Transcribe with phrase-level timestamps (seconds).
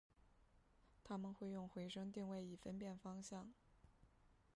[1.03, 3.53] 它们会用回声定位以分辨方向。